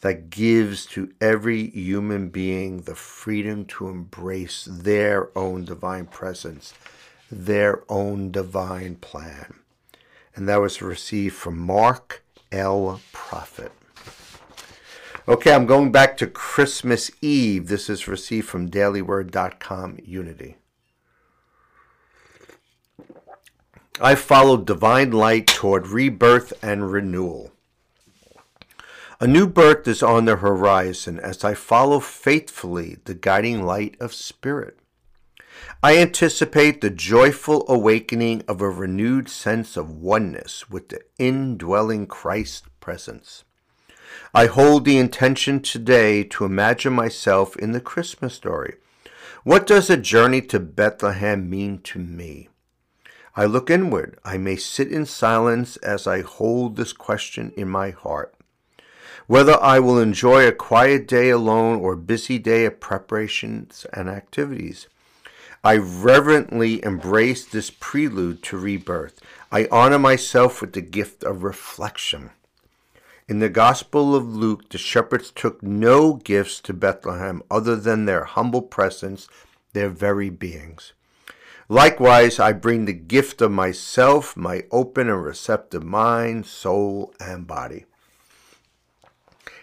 that 0.00 0.30
gives 0.30 0.86
to 0.86 1.12
every 1.20 1.68
human 1.70 2.28
being 2.28 2.82
the 2.82 2.94
freedom 2.94 3.64
to 3.66 3.88
embrace 3.88 4.66
their 4.70 5.36
own 5.36 5.64
divine 5.64 6.06
presence, 6.06 6.72
their 7.30 7.82
own 7.88 8.30
divine 8.30 8.96
plan. 8.96 9.54
And 10.34 10.48
that 10.48 10.60
was 10.60 10.80
received 10.80 11.34
from 11.34 11.58
Mark 11.58 12.22
L. 12.50 13.00
Prophet. 13.12 13.72
Okay, 15.28 15.52
I'm 15.52 15.66
going 15.66 15.92
back 15.92 16.16
to 16.16 16.26
Christmas 16.26 17.10
Eve. 17.20 17.68
This 17.68 17.90
is 17.90 18.08
received 18.08 18.48
from 18.48 18.70
dailyword.com 18.70 19.98
Unity. 20.02 20.56
I 24.00 24.14
followed 24.14 24.66
divine 24.66 25.10
light 25.10 25.46
toward 25.46 25.88
rebirth 25.88 26.54
and 26.62 26.90
renewal. 26.90 27.52
A 29.22 29.26
new 29.26 29.46
birth 29.46 29.86
is 29.86 30.02
on 30.02 30.24
the 30.24 30.36
horizon 30.36 31.20
as 31.20 31.44
I 31.44 31.52
follow 31.52 32.00
faithfully 32.00 32.96
the 33.04 33.12
guiding 33.12 33.62
light 33.66 33.94
of 34.00 34.14
Spirit. 34.14 34.78
I 35.82 35.98
anticipate 35.98 36.80
the 36.80 36.88
joyful 36.88 37.66
awakening 37.68 38.44
of 38.48 38.62
a 38.62 38.70
renewed 38.70 39.28
sense 39.28 39.76
of 39.76 39.90
oneness 39.90 40.70
with 40.70 40.88
the 40.88 41.02
indwelling 41.18 42.06
Christ 42.06 42.64
presence. 42.80 43.44
I 44.32 44.46
hold 44.46 44.86
the 44.86 44.96
intention 44.96 45.60
today 45.60 46.24
to 46.24 46.46
imagine 46.46 46.94
myself 46.94 47.54
in 47.56 47.72
the 47.72 47.80
Christmas 47.82 48.32
story. 48.32 48.76
What 49.44 49.66
does 49.66 49.90
a 49.90 49.98
journey 49.98 50.40
to 50.40 50.58
Bethlehem 50.58 51.50
mean 51.50 51.82
to 51.82 51.98
me? 51.98 52.48
I 53.36 53.44
look 53.44 53.68
inward. 53.68 54.18
I 54.24 54.38
may 54.38 54.56
sit 54.56 54.90
in 54.90 55.04
silence 55.04 55.76
as 55.78 56.06
I 56.06 56.22
hold 56.22 56.76
this 56.76 56.94
question 56.94 57.52
in 57.54 57.68
my 57.68 57.90
heart. 57.90 58.34
Whether 59.30 59.62
I 59.62 59.78
will 59.78 60.00
enjoy 60.00 60.44
a 60.44 60.50
quiet 60.50 61.06
day 61.06 61.30
alone 61.30 61.78
or 61.78 61.94
busy 61.94 62.36
day 62.36 62.64
of 62.64 62.80
preparations 62.80 63.86
and 63.92 64.08
activities, 64.08 64.88
I 65.62 65.76
reverently 65.76 66.84
embrace 66.84 67.44
this 67.44 67.70
prelude 67.70 68.42
to 68.42 68.58
rebirth. 68.58 69.20
I 69.52 69.68
honor 69.70 70.00
myself 70.00 70.60
with 70.60 70.72
the 70.72 70.80
gift 70.80 71.22
of 71.22 71.44
reflection. 71.44 72.30
In 73.28 73.38
the 73.38 73.48
Gospel 73.48 74.16
of 74.16 74.26
Luke, 74.26 74.68
the 74.68 74.78
shepherds 74.78 75.30
took 75.30 75.62
no 75.62 76.14
gifts 76.14 76.58
to 76.62 76.72
Bethlehem 76.72 77.40
other 77.48 77.76
than 77.76 78.06
their 78.06 78.24
humble 78.24 78.62
presence, 78.62 79.28
their 79.74 79.90
very 79.90 80.28
beings. 80.28 80.92
Likewise, 81.68 82.40
I 82.40 82.50
bring 82.50 82.86
the 82.86 82.92
gift 82.92 83.40
of 83.40 83.52
myself, 83.52 84.36
my 84.36 84.64
open 84.72 85.08
and 85.08 85.22
receptive 85.22 85.84
mind, 85.84 86.46
soul, 86.46 87.14
and 87.20 87.46
body. 87.46 87.84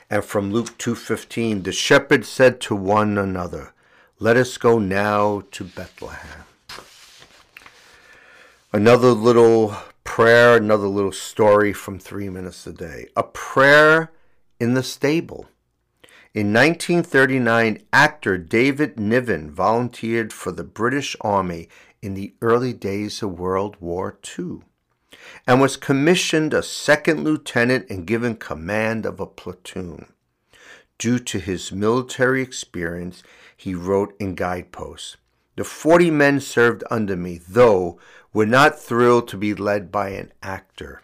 And 0.09 0.23
from 0.23 0.51
Luke 0.53 0.77
2:15, 0.77 1.63
the 1.63 1.71
shepherds 1.71 2.29
said 2.29 2.61
to 2.61 2.75
one 2.75 3.17
another, 3.17 3.73
"Let 4.19 4.37
us 4.37 4.57
go 4.57 4.79
now 4.79 5.43
to 5.51 5.63
Bethlehem." 5.65 6.45
Another 8.71 9.11
little 9.11 9.75
prayer, 10.03 10.55
another 10.55 10.87
little 10.87 11.11
story 11.11 11.73
from 11.73 11.99
3 11.99 12.29
minutes 12.29 12.65
a 12.65 12.71
day. 12.71 13.09
A 13.15 13.23
prayer 13.23 14.11
in 14.59 14.73
the 14.73 14.83
stable. 14.83 15.49
In 16.33 16.53
1939, 16.53 17.81
actor 17.91 18.37
David 18.37 18.99
Niven 18.99 19.51
volunteered 19.51 20.31
for 20.31 20.51
the 20.51 20.63
British 20.63 21.15
Army 21.21 21.67
in 22.01 22.13
the 22.13 22.33
early 22.41 22.73
days 22.73 23.21
of 23.21 23.39
World 23.39 23.75
War 23.79 24.17
II 24.37 24.61
and 25.45 25.61
was 25.61 25.77
commissioned 25.77 26.53
a 26.53 26.63
second 26.63 27.23
lieutenant 27.23 27.89
and 27.89 28.07
given 28.07 28.35
command 28.35 29.05
of 29.05 29.19
a 29.19 29.25
platoon. 29.25 30.07
Due 30.97 31.19
to 31.19 31.39
his 31.39 31.71
military 31.71 32.41
experience, 32.41 33.23
he 33.55 33.75
wrote 33.75 34.15
in 34.19 34.35
Guideposts 34.35 35.17
The 35.55 35.63
forty 35.63 36.09
men 36.11 36.39
served 36.39 36.83
under 36.89 37.15
me, 37.15 37.39
though 37.47 37.99
were 38.33 38.45
not 38.45 38.79
thrilled 38.79 39.27
to 39.29 39.37
be 39.37 39.53
led 39.53 39.91
by 39.91 40.09
an 40.09 40.31
actor. 40.41 41.01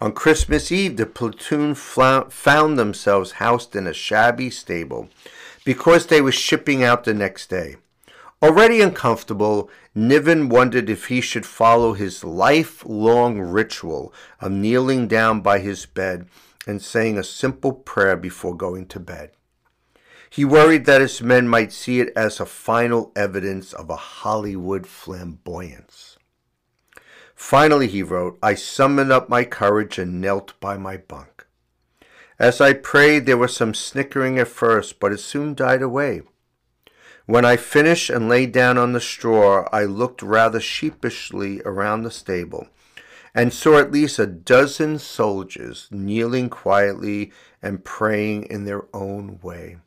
On 0.00 0.12
Christmas 0.12 0.72
Eve, 0.72 0.96
the 0.96 1.06
platoon 1.06 1.74
found 1.74 2.78
themselves 2.78 3.32
housed 3.32 3.76
in 3.76 3.86
a 3.86 3.92
shabby 3.92 4.50
stable 4.50 5.08
because 5.64 6.06
they 6.06 6.20
were 6.20 6.32
shipping 6.32 6.82
out 6.82 7.04
the 7.04 7.14
next 7.14 7.48
day. 7.48 7.76
Already 8.42 8.80
uncomfortable, 8.80 9.70
Niven 9.94 10.48
wondered 10.48 10.88
if 10.88 11.08
he 11.08 11.20
should 11.20 11.44
follow 11.44 11.92
his 11.92 12.24
lifelong 12.24 13.40
ritual 13.40 14.12
of 14.40 14.50
kneeling 14.50 15.06
down 15.06 15.42
by 15.42 15.58
his 15.58 15.84
bed 15.84 16.26
and 16.66 16.80
saying 16.80 17.18
a 17.18 17.24
simple 17.24 17.72
prayer 17.72 18.16
before 18.16 18.56
going 18.56 18.86
to 18.86 19.00
bed. 19.00 19.32
He 20.30 20.46
worried 20.46 20.86
that 20.86 21.02
his 21.02 21.20
men 21.20 21.46
might 21.46 21.72
see 21.72 22.00
it 22.00 22.10
as 22.16 22.40
a 22.40 22.46
final 22.46 23.12
evidence 23.14 23.74
of 23.74 23.90
a 23.90 23.96
Hollywood 23.96 24.86
flamboyance. 24.86 26.16
Finally, 27.34 27.88
he 27.88 28.02
wrote, 28.02 28.38
I 28.42 28.54
summoned 28.54 29.12
up 29.12 29.28
my 29.28 29.44
courage 29.44 29.98
and 29.98 30.22
knelt 30.22 30.58
by 30.58 30.78
my 30.78 30.96
bunk. 30.96 31.46
As 32.38 32.62
I 32.62 32.72
prayed, 32.72 33.26
there 33.26 33.36
was 33.36 33.54
some 33.54 33.74
snickering 33.74 34.38
at 34.38 34.48
first, 34.48 34.98
but 34.98 35.12
it 35.12 35.18
soon 35.18 35.54
died 35.54 35.82
away. 35.82 36.22
When 37.32 37.46
I 37.46 37.56
finished 37.56 38.10
and 38.10 38.28
lay 38.28 38.44
down 38.44 38.76
on 38.76 38.92
the 38.92 39.00
straw, 39.00 39.66
I 39.72 39.84
looked 39.84 40.20
rather 40.20 40.60
sheepishly 40.60 41.62
around 41.64 42.02
the 42.02 42.10
stable 42.10 42.68
and 43.34 43.54
saw 43.54 43.78
at 43.78 43.90
least 43.90 44.18
a 44.18 44.26
dozen 44.26 44.98
soldiers 44.98 45.88
kneeling 45.90 46.50
quietly 46.50 47.32
and 47.62 47.86
praying 47.86 48.42
in 48.50 48.66
their 48.66 48.82
own 48.92 49.38
way. 49.40 49.78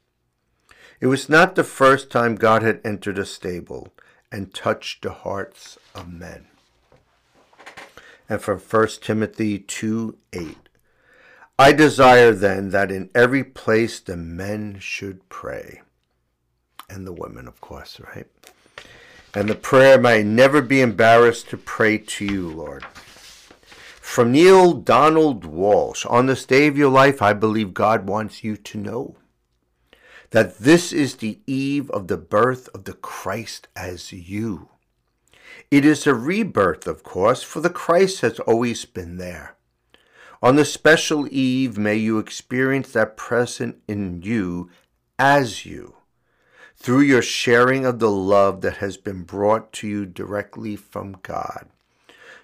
It 1.00 1.06
was 1.06 1.30
not 1.30 1.54
the 1.54 1.64
first 1.64 2.10
time 2.10 2.34
God 2.34 2.64
had 2.64 2.82
entered 2.84 3.20
a 3.20 3.25
stable 3.28 3.94
and 4.32 4.52
touched 4.52 5.04
the 5.04 5.12
hearts 5.12 5.78
of 5.94 6.12
men. 6.12 6.48
And 8.28 8.42
from 8.42 8.58
1 8.58 8.88
Timothy 9.02 9.60
2 9.60 10.18
8. 10.34 10.58
I 11.60 11.74
desire 11.74 12.32
then 12.32 12.72
that 12.72 12.90
in 12.90 13.12
every 13.14 13.44
place 13.44 14.00
the 14.00 14.18
men 14.18 14.80
should 14.80 15.30
pray 15.30 15.84
and 16.89 17.06
the 17.06 17.13
women, 17.13 17.48
of 17.48 17.62
course, 17.62 18.00
right? 18.00 18.27
And 19.34 19.50
the 19.50 19.56
prayer, 19.56 20.00
may 20.00 20.24
never 20.24 20.62
be 20.62 20.82
embarrassed 20.82 21.50
to 21.50 21.58
pray 21.58 21.98
to 21.98 22.25
you, 22.25 22.50
Lord. 22.50 22.86
From 24.00 24.32
Neale 24.32 24.74
Donald 24.74 25.44
Walsch, 25.44 26.10
on 26.10 26.27
this 26.27 26.46
day 26.46 26.68
of 26.68 26.77
your 26.77 26.92
life, 26.92 27.22
I 27.22 27.34
believe 27.34 27.74
God 27.74 28.08
wants 28.08 28.44
you 28.44 28.56
to 28.56 28.77
know 28.77 29.15
that 30.30 30.60
this 30.60 30.94
is 30.94 31.15
the 31.15 31.39
eve 31.46 31.89
of 31.92 32.08
the 32.08 32.18
birth 32.18 32.70
of 32.74 32.86
the 32.86 32.94
Christ 32.94 33.68
as 33.75 34.12
you. 34.13 34.70
It 35.72 35.86
is 35.86 36.06
a 36.06 36.13
rebirth, 36.13 36.88
of 36.88 37.04
course, 37.04 37.42
for 37.44 37.60
the 37.60 37.70
Christ 37.70 38.22
has 38.22 38.39
always 38.42 38.86
been 38.86 39.18
there. 39.18 39.56
On 40.42 40.56
the 40.56 40.65
special 40.65 41.27
eve, 41.32 41.77
may 41.77 41.96
you 41.96 42.20
experience 42.20 42.92
that 42.92 43.18
present 43.18 43.77
in 43.88 44.22
you 44.22 44.70
as 45.18 45.65
you, 45.65 45.96
through 46.75 47.01
your 47.01 47.22
sharing 47.22 47.86
of 47.86 48.00
the 48.00 48.12
love 48.12 48.62
that 48.62 48.77
has 48.77 48.98
been 48.98 49.24
brought 49.24 49.72
to 49.74 49.88
you 49.88 50.05
directly 50.05 50.75
from 50.75 51.17
God. 51.24 51.67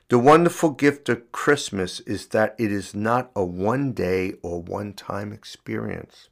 The 0.09 0.19
wonderful 0.19 0.71
gift 0.71 1.07
of 1.09 1.31
Christmas 1.31 2.01
is 2.01 2.27
that 2.27 2.55
it 2.57 2.71
is 2.71 2.93
not 2.93 3.31
a 3.35 3.45
one 3.45 3.93
day 3.93 4.33
or 4.41 4.61
one 4.61 4.93
time 4.93 5.31
experience, 5.31 6.27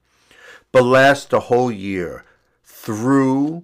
but 0.71 0.83
lasts 0.83 1.31
a 1.31 1.39
whole 1.39 1.71
year 1.71 2.25
through 2.63 3.63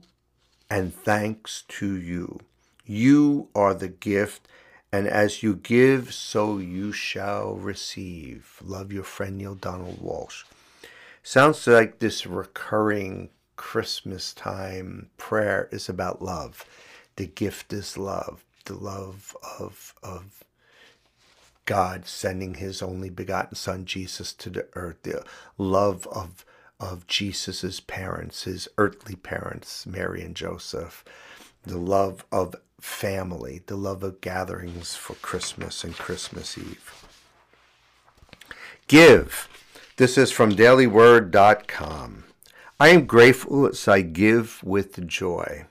and 0.69 0.93
thanks 0.93 1.63
to 1.67 1.95
you. 1.95 2.39
You 2.85 3.49
are 3.55 3.73
the 3.73 3.89
gift, 3.89 4.47
and 4.91 5.07
as 5.07 5.43
you 5.43 5.55
give, 5.55 6.13
so 6.13 6.59
you 6.59 6.91
shall 6.91 7.55
receive. 7.55 8.61
Love 8.63 8.91
your 8.91 9.03
friend 9.03 9.37
Neale 9.37 9.55
Donald 9.55 9.99
Walsch. 10.01 10.45
Sounds 11.23 11.65
like 11.67 11.99
this 11.99 12.25
recurring 12.25 13.29
Christmas 13.55 14.33
time 14.33 15.09
prayer 15.17 15.69
is 15.71 15.89
about 15.89 16.21
love. 16.21 16.65
The 17.15 17.27
gift 17.27 17.73
is 17.73 17.97
love, 17.97 18.43
the 18.65 18.75
love 18.75 19.35
of, 19.59 19.93
of 20.03 20.43
God 21.65 22.05
sending 22.05 22.55
his 22.55 22.81
only 22.81 23.09
begotten 23.09 23.55
son 23.55 23.85
Jesus 23.85 24.33
to 24.33 24.49
the 24.49 24.67
earth, 24.73 25.01
the 25.03 25.23
love 25.57 26.07
of 26.07 26.45
of 26.79 27.07
Jesus's 27.07 27.79
parents, 27.79 28.43
his 28.43 28.67
earthly 28.77 29.15
parents, 29.15 29.85
Mary 29.85 30.21
and 30.21 30.35
Joseph, 30.35 31.03
the 31.63 31.77
love 31.77 32.25
of 32.31 32.55
family, 32.79 33.61
the 33.65 33.77
love 33.77 34.03
of 34.03 34.21
gatherings 34.21 34.95
for 34.95 35.13
Christmas 35.15 35.83
and 35.83 35.95
Christmas 35.95 36.57
Eve. 36.57 37.05
Give. 38.87 39.47
This 39.97 40.17
is 40.17 40.31
from 40.31 40.51
dailyword.com. 40.51 42.25
I 42.77 42.89
am 42.89 43.05
grateful 43.05 43.65
as 43.67 43.87
I 43.87 44.01
give 44.01 44.61
with 44.61 45.07
joy. 45.07 45.65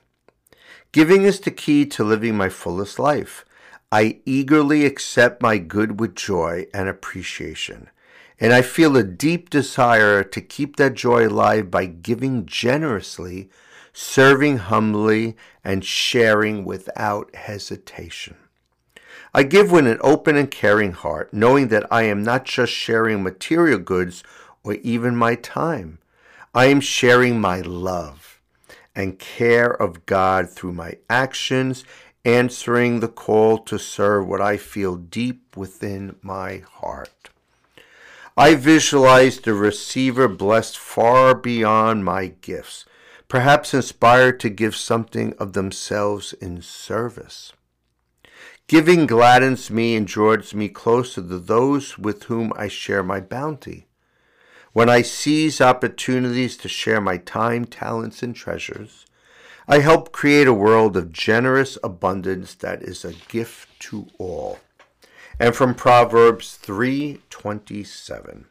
Giving 0.91 1.21
is 1.21 1.39
the 1.39 1.51
key 1.51 1.85
to 1.85 2.03
living 2.03 2.35
my 2.35 2.49
fullest 2.49 2.97
life. 2.97 3.45
I 3.91 4.21
eagerly 4.25 4.87
accept 4.87 5.39
my 5.39 5.59
good 5.59 5.99
with 5.99 6.15
joy 6.15 6.65
and 6.73 6.89
appreciation. 6.89 7.91
And 8.39 8.53
I 8.53 8.63
feel 8.63 8.97
a 8.97 9.03
deep 9.03 9.51
desire 9.51 10.23
to 10.23 10.41
keep 10.41 10.77
that 10.77 10.95
joy 10.95 11.27
alive 11.27 11.69
by 11.69 11.85
giving 11.85 12.47
generously, 12.47 13.51
serving 13.93 14.57
humbly, 14.57 15.37
and 15.63 15.85
sharing 15.85 16.65
without 16.65 17.35
hesitation. 17.35 18.35
I 19.31 19.43
give 19.43 19.71
with 19.71 19.85
an 19.85 19.99
open 20.01 20.37
and 20.37 20.49
caring 20.49 20.93
heart, 20.93 21.31
knowing 21.31 21.67
that 21.67 21.85
I 21.91 22.01
am 22.03 22.23
not 22.23 22.45
just 22.45 22.73
sharing 22.73 23.21
material 23.21 23.77
goods 23.77 24.23
or 24.63 24.73
even 24.81 25.15
my 25.15 25.35
time. 25.35 25.99
I 26.57 26.67
am 26.67 26.79
sharing 26.79 27.41
my 27.41 27.59
love 27.59 28.39
and 28.95 29.19
care 29.19 29.69
of 29.69 30.05
God 30.05 30.49
through 30.49 30.71
my 30.71 30.99
actions, 31.09 31.83
answering 32.23 33.01
the 33.01 33.09
call 33.09 33.57
to 33.65 33.77
serve 33.77 34.25
what 34.25 34.39
I 34.39 34.55
feel 34.55 34.95
deep 34.95 35.57
within 35.57 36.15
my 36.21 36.59
heart. 36.59 37.29
I 38.37 38.55
visualize 38.55 39.41
the 39.41 39.53
receiver 39.53 40.29
blessed 40.29 40.77
far 40.77 41.35
beyond 41.35 42.05
my 42.05 42.27
gifts, 42.27 42.85
perhaps 43.27 43.73
inspired 43.73 44.39
to 44.39 44.49
give 44.49 44.77
something 44.77 45.33
of 45.37 45.51
themselves 45.51 46.31
in 46.31 46.61
service. 46.61 47.51
Giving 48.67 49.07
gladdens 49.07 49.69
me 49.69 49.97
and 49.97 50.07
draws 50.07 50.53
me 50.53 50.69
closer 50.69 51.21
to 51.21 51.37
those 51.37 51.97
with 51.97 52.23
whom 52.23 52.53
I 52.55 52.69
share 52.69 53.03
my 53.03 53.19
bounty. 53.19 53.84
When 54.75 54.89
I 54.89 55.03
seize 55.03 55.61
opportunities 55.61 56.57
to 56.57 56.67
share 56.67 56.99
my 56.99 57.15
time, 57.15 57.63
talents, 57.63 58.21
and 58.21 58.35
treasures, 58.35 59.05
I 59.69 59.79
help 59.79 60.11
create 60.11 60.49
a 60.49 60.53
world 60.53 60.97
of 60.97 61.13
generous 61.13 61.77
abundance 61.81 62.53
that 62.55 62.83
is 62.83 63.05
a 63.05 63.13
gift 63.29 63.69
to 63.87 64.07
all. 64.17 64.59
And 65.39 65.55
from 65.55 65.75
Proverbs 65.75 66.59
3:27, 66.61 68.47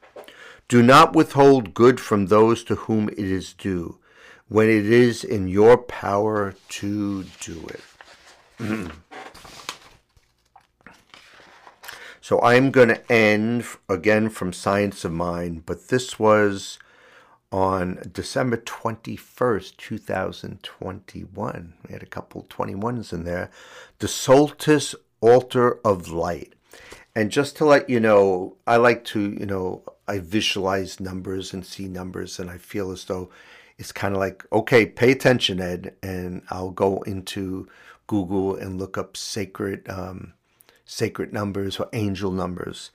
do 0.67 0.83
not 0.83 1.15
withhold 1.15 1.75
good 1.75 2.01
from 2.01 2.29
those 2.29 2.65
to 2.65 2.77
whom 2.77 3.11
it 3.11 3.19
is 3.19 3.53
due, 3.53 3.99
when 4.49 4.71
it 4.71 4.87
is 4.87 5.25
in 5.25 5.47
your 5.47 5.77
power 5.77 6.55
to 6.81 7.25
do 7.43 7.69
it. 7.69 8.93
So 12.25 12.41
I'm 12.41 12.71
going 12.71 12.89
to 12.89 13.13
end 13.13 13.67
again 13.87 14.31
from 14.31 14.55
Science 14.55 15.05
of 15.05 15.13
Mind, 15.13 15.67
but 15.67 15.89
this 15.89 16.19
was 16.19 16.79
on 17.53 17.99
December 18.11 18.57
21st, 18.57 19.77
2021. 19.77 21.75
We 21.87 21.93
had 21.93 22.03
a 22.03 22.07
couple 22.07 22.45
21s 22.45 23.13
in 23.13 23.25
there. 23.25 23.51
The 23.99 24.09
Solstice 24.09 24.95
Altar 25.21 25.79
of 25.85 26.09
Light. 26.09 26.55
And 27.15 27.31
just 27.31 27.59
to 27.59 27.67
let 27.67 27.91
you 27.91 28.01
know, 28.01 28.57
I 28.67 28.77
like 28.77 29.05
to, 29.13 29.21
you 29.21 29.45
know, 29.45 29.83
I 30.09 30.21
visualize 30.21 31.01
numbers 31.01 31.53
and 31.53 31.67
see 31.67 31.89
numbers, 31.89 32.39
and 32.39 32.49
I 32.49 32.57
feel 32.57 32.91
as 32.91 33.05
though 33.05 33.29
it's 33.77 33.93
kind 33.93 34.15
of 34.15 34.21
like, 34.21 34.47
okay, 34.51 34.87
pay 34.87 35.13
attention, 35.13 35.61
Ed, 35.61 35.95
and 36.03 36.41
I'll 36.49 36.71
go 36.71 37.03
into 37.03 37.69
Google 38.07 38.57
and 38.57 38.79
look 38.79 38.97
up 38.97 39.15
sacred. 39.15 39.87
Um, 39.91 40.33
sacred 40.85 41.33
numbers 41.33 41.79
or 41.79 41.89
angel 41.93 42.31
numbers. 42.31 42.91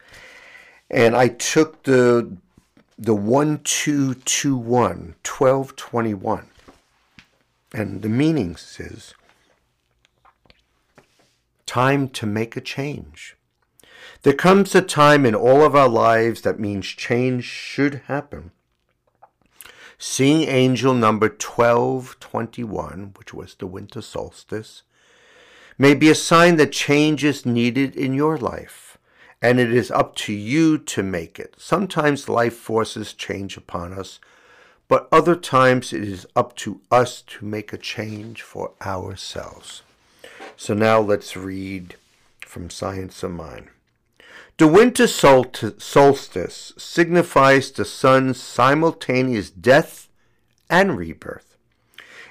And 0.90 1.16
I 1.16 1.28
took 1.28 1.84
the 1.84 2.38
the 2.98 3.16
1221, 3.16 5.16
1221. 5.26 6.48
And 7.74 8.02
the 8.02 8.10
meaning 8.10 8.58
says 8.58 9.14
time 11.66 12.10
to 12.10 12.26
make 12.26 12.58
a 12.58 12.62
change. 12.62 13.38
There 14.24 14.34
comes 14.34 14.76
a 14.76 14.82
time 14.82 15.26
in 15.26 15.36
all 15.36 15.64
of 15.64 15.76
our 15.76 15.88
lives 15.88 16.42
that 16.42 16.60
means 16.60 16.88
change 16.88 17.46
should 17.46 18.02
happen. 18.08 18.52
Seeing 19.98 20.48
angel 20.48 20.94
number 20.94 21.28
1221, 21.28 23.14
which 23.18 23.34
was 23.34 23.56
the 23.56 23.68
winter 23.68 24.02
solstice, 24.02 24.84
may 25.80 25.96
be 25.96 26.10
a 26.10 26.16
sign 26.16 26.58
that 26.58 26.74
change 26.74 27.24
is 27.24 27.46
needed 27.46 27.96
in 27.96 28.14
your 28.14 28.38
life, 28.38 28.98
and 29.42 29.60
it 29.60 29.74
is 29.74 29.90
up 29.90 30.14
to 30.14 30.34
you 30.34 30.78
to 30.78 31.02
make 31.02 31.40
it. 31.40 31.56
Sometimes 31.58 32.28
life 32.28 32.56
forces 32.56 33.14
change 33.14 33.56
upon 33.56 33.94
us, 33.94 34.20
but 34.90 35.08
other 35.12 35.36
times 35.36 35.94
it 35.94 36.04
is 36.04 36.28
up 36.36 36.56
to 36.58 36.82
us 36.92 37.22
to 37.22 37.46
make 37.46 37.72
a 37.72 37.78
change 37.78 38.42
for 38.42 38.74
ourselves. 38.86 39.84
So 40.58 40.74
now 40.74 41.00
let's 41.00 41.38
read 41.38 41.96
from 42.42 42.70
Science 42.70 43.24
of 43.24 43.32
Mind. 43.32 43.70
The 44.58 44.68
winter 44.68 45.08
solstice 45.08 46.74
signifies 46.78 47.72
the 47.72 47.86
sun's 47.86 48.44
simultaneous 48.44 49.50
death 49.50 50.10
and 50.70 50.98
rebirth. 50.98 51.56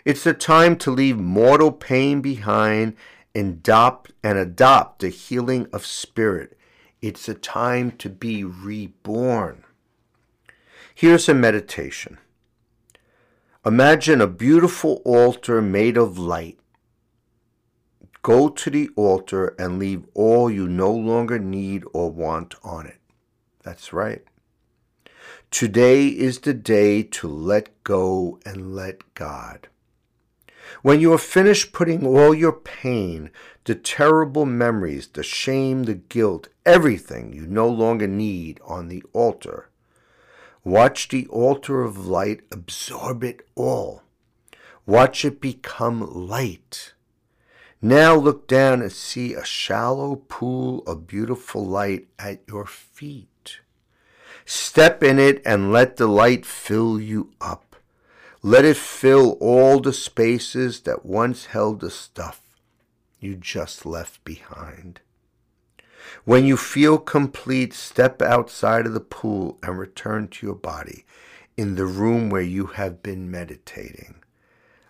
It's 0.05 0.27
a 0.27 0.35
time 0.35 0.77
to 0.77 0.91
leave 0.91 1.17
mortal 1.19 1.73
pain 1.73 2.21
behind 2.21 2.95
adopt 3.39 4.13
and 4.23 4.37
adopt 4.37 5.01
the 5.01 5.09
healing 5.09 5.69
of 5.73 5.87
spirit. 5.87 6.59
It's 7.01 7.29
a 7.29 7.35
time 7.35 7.93
to 7.93 8.09
be 8.09 8.43
reborn. 8.43 9.65
Here's 10.95 11.29
a 11.29 11.35
meditation. 11.35 12.19
Imagine 13.65 14.21
a 14.21 14.27
beautiful 14.27 15.01
altar 15.05 15.63
made 15.63 15.97
of 15.97 16.19
light. 16.19 16.59
Go 18.23 18.49
to 18.49 18.71
the 18.71 18.91
altar 18.97 19.55
and 19.59 19.79
leave 19.79 20.05
all 20.15 20.51
you 20.51 20.67
no 20.67 20.93
longer 20.93 21.39
need 21.39 21.85
or 21.93 22.11
want 22.11 22.55
on 22.65 22.87
it. 22.87 22.99
That's 23.63 23.93
right. 23.93 24.25
Today 25.51 26.09
is 26.09 26.41
the 26.41 26.55
day 26.55 27.03
to 27.03 27.29
let 27.29 27.83
go 27.85 28.39
and 28.45 28.75
let 28.75 29.15
God. 29.15 29.69
When 30.83 31.01
you 31.01 31.13
are 31.13 31.19
finished 31.19 31.73
putting 31.73 32.07
all 32.07 32.35
your 32.35 32.53
pain, 32.53 33.31
the 33.65 33.75
terrible 33.75 34.47
memories, 34.47 35.09
the 35.09 35.23
shame, 35.23 35.85
the 35.85 35.95
guilt, 35.95 36.49
everything 36.65 37.33
you 37.33 37.47
no 37.47 37.69
longer 37.69 38.07
need 38.07 38.61
on 38.65 38.89
the 38.89 39.03
altar, 39.13 39.69
watch 40.65 41.09
the 41.09 41.27
altar 41.29 41.83
of 41.83 42.07
light 42.07 42.41
absorb 42.51 43.25
it 43.25 43.47
all. 43.55 44.03
Watch 44.87 45.25
it 45.25 45.41
become 45.41 46.01
light. 46.29 46.95
Now 47.83 48.15
look 48.15 48.49
down 48.49 48.83
and 48.83 48.91
see 48.91 49.35
a 49.35 49.45
shallow 49.45 50.17
pool 50.17 50.83
of 50.87 51.07
beautiful 51.07 51.65
light 51.65 52.09
at 52.19 52.41
your 52.49 52.67
feet. 52.67 53.61
Step 54.45 55.03
in 55.03 55.19
it 55.19 55.43
and 55.45 55.71
let 55.71 55.97
the 55.97 56.07
light 56.07 56.47
fill 56.47 56.99
you 56.99 57.31
up. 57.41 57.68
Let 58.43 58.65
it 58.65 58.77
fill 58.77 59.33
all 59.41 59.81
the 59.81 59.93
spaces 59.93 60.81
that 60.81 61.05
once 61.05 61.47
held 61.47 61.81
the 61.81 61.91
stuff 61.91 62.41
you 63.21 63.35
just 63.35 63.85
left 63.85 64.23
behind. 64.25 65.01
When 66.25 66.45
you 66.45 66.57
feel 66.57 66.99
complete, 66.99 67.75
step 67.75 68.23
outside 68.23 68.87
of 68.87 68.95
the 68.95 69.01
pool 69.01 69.59
and 69.63 69.79
return 69.79 70.29
to 70.29 70.47
your 70.47 70.55
body 70.55 71.05
in 71.57 71.75
the 71.75 71.87
room 71.87 72.31
where 72.31 72.43
you 72.43 72.67
have 72.67 73.03
been 73.03 73.31
meditating. 73.31 74.17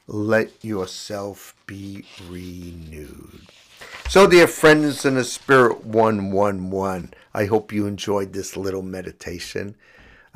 Let 0.07 0.65
yourself 0.65 1.55
be 1.67 2.05
renewed. 2.29 3.49
So, 4.09 4.27
dear 4.27 4.47
friends 4.47 5.05
in 5.05 5.15
the 5.15 5.25
Spirit 5.25 5.85
111, 5.85 7.15
I 7.35 7.45
hope 7.47 7.73
you 7.73 7.87
enjoyed 7.87 8.33
this 8.33 8.57
little 8.57 8.83
meditation. 8.83 9.77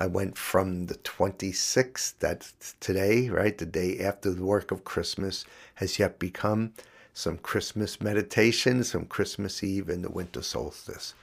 I 0.02 0.08
went 0.08 0.36
from 0.36 0.86
the 0.86 0.96
26th, 0.96 2.14
that's 2.18 2.74
today, 2.80 3.28
right? 3.28 3.56
The 3.56 3.64
day 3.64 4.00
after 4.00 4.32
the 4.32 4.44
work 4.44 4.72
of 4.72 4.82
Christmas 4.82 5.44
has 5.76 6.00
yet 6.00 6.18
become 6.18 6.72
some 7.14 7.38
Christmas 7.38 8.00
meditation, 8.00 8.82
some 8.82 9.04
Christmas 9.04 9.62
Eve, 9.62 9.88
and 9.88 10.02
the 10.04 10.10
winter 10.10 10.42
solstice. 10.42 11.14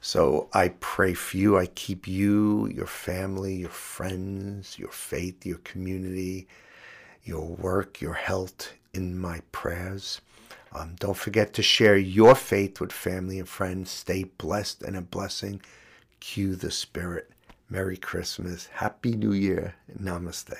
So 0.00 0.48
I 0.54 0.68
pray 0.80 1.12
for 1.12 1.36
you. 1.36 1.58
I 1.58 1.66
keep 1.66 2.08
you, 2.08 2.66
your 2.68 2.86
family, 2.86 3.56
your 3.56 3.68
friends, 3.68 4.78
your 4.78 4.92
faith, 4.92 5.44
your 5.44 5.58
community, 5.58 6.48
your 7.24 7.44
work, 7.46 8.00
your 8.00 8.14
health 8.14 8.72
in 8.94 9.18
my 9.18 9.42
prayers. 9.52 10.22
Um, 10.72 10.96
don't 10.98 11.18
forget 11.18 11.52
to 11.52 11.62
share 11.62 11.98
your 11.98 12.34
faith 12.34 12.80
with 12.80 12.90
family 12.90 13.38
and 13.38 13.46
friends. 13.46 13.90
Stay 13.90 14.24
blessed 14.24 14.82
and 14.82 14.96
a 14.96 15.02
blessing. 15.02 15.60
Cue 16.20 16.56
the 16.56 16.70
Spirit. 16.70 17.30
Merry 17.74 17.96
Christmas. 17.96 18.68
Happy 18.68 19.16
New 19.16 19.32
Year. 19.32 19.74
Namaste. 20.00 20.54